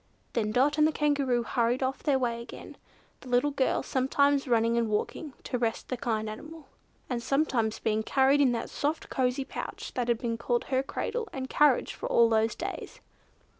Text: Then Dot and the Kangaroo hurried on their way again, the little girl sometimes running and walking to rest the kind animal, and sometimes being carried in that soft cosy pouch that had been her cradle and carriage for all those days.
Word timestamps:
Then 0.33 0.51
Dot 0.51 0.79
and 0.79 0.87
the 0.87 0.91
Kangaroo 0.91 1.43
hurried 1.43 1.83
on 1.83 1.93
their 2.05 2.17
way 2.17 2.41
again, 2.41 2.75
the 3.19 3.29
little 3.29 3.51
girl 3.51 3.83
sometimes 3.83 4.47
running 4.47 4.75
and 4.75 4.89
walking 4.89 5.33
to 5.43 5.59
rest 5.59 5.89
the 5.89 5.95
kind 5.95 6.27
animal, 6.27 6.65
and 7.07 7.21
sometimes 7.21 7.77
being 7.77 8.01
carried 8.01 8.41
in 8.41 8.51
that 8.53 8.71
soft 8.71 9.11
cosy 9.11 9.45
pouch 9.45 9.93
that 9.93 10.07
had 10.07 10.17
been 10.17 10.39
her 10.69 10.81
cradle 10.81 11.29
and 11.31 11.51
carriage 11.51 11.93
for 11.93 12.09
all 12.09 12.29
those 12.29 12.55
days. 12.55 12.99